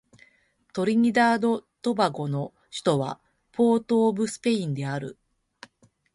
[0.73, 5.19] トリニダード・トバゴの首都はポートオブスペインである